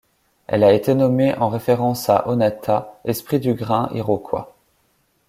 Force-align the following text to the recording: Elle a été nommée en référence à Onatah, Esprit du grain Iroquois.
Elle 0.47 0.63
a 0.63 0.73
été 0.73 0.95
nommée 0.95 1.35
en 1.37 1.47
référence 1.47 2.09
à 2.09 2.27
Onatah, 2.27 2.99
Esprit 3.05 3.39
du 3.39 3.53
grain 3.53 3.87
Iroquois. 3.93 4.55